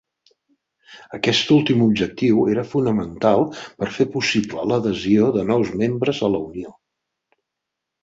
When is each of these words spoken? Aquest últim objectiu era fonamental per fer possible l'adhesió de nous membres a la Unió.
Aquest 1.17 1.53
últim 1.55 1.83
objectiu 1.87 2.41
era 2.55 2.65
fonamental 2.73 3.47
per 3.83 3.93
fer 4.01 4.09
possible 4.17 4.67
l'adhesió 4.73 5.31
de 5.39 5.49
nous 5.55 5.73
membres 5.87 6.27
a 6.31 6.35
la 6.37 6.45
Unió. 6.51 6.79